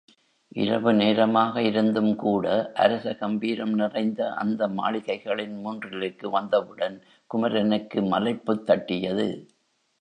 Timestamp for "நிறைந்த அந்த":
3.73-4.67